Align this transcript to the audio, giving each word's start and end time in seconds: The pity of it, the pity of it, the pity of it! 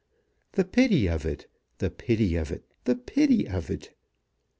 The 0.53 0.65
pity 0.65 1.05
of 1.07 1.27
it, 1.27 1.45
the 1.77 1.91
pity 1.91 2.35
of 2.35 2.51
it, 2.51 2.65
the 2.85 2.95
pity 2.95 3.47
of 3.47 3.69
it! 3.69 3.93